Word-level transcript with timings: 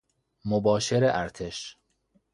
مباشر 0.45 1.03
ارتش 1.03 1.77